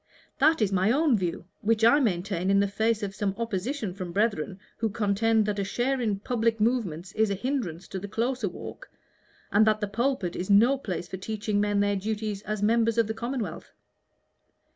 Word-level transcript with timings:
"That 0.39 0.63
is 0.63 0.71
my 0.71 0.91
own 0.91 1.15
view, 1.15 1.45
which 1.59 1.85
I 1.85 1.99
maintain 1.99 2.49
in 2.49 2.59
the 2.59 2.67
face 2.67 3.03
of 3.03 3.13
some 3.13 3.35
opposition 3.37 3.93
from 3.93 4.11
brethren 4.11 4.57
who 4.77 4.89
contend 4.89 5.45
that 5.45 5.59
a 5.59 5.63
share 5.63 6.01
in 6.01 6.17
public 6.21 6.59
movements 6.59 7.11
is 7.11 7.29
a 7.29 7.35
hindrance 7.35 7.87
to 7.89 7.99
the 7.99 8.07
closer 8.07 8.49
walk, 8.49 8.89
and 9.51 9.63
that 9.67 9.79
the 9.79 9.87
pulpit 9.87 10.35
is 10.35 10.49
no 10.49 10.75
place 10.79 11.07
for 11.07 11.17
teaching 11.17 11.61
men 11.61 11.81
their 11.81 11.95
duties 11.95 12.41
as 12.41 12.63
members 12.63 12.97
of 12.97 13.05
the 13.05 13.13
commonwealth. 13.13 13.71